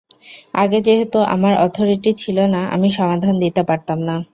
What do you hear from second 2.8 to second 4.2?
সমাধান দিতে পারতাম না।